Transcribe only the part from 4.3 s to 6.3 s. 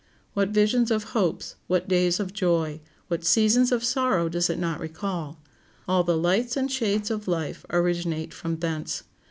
it not recall? All the